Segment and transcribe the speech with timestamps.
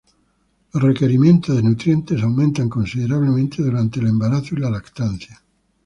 [0.73, 5.39] Los requerimientos de nutrientes aumentan considerablemente durante el embarazo y la lactancia.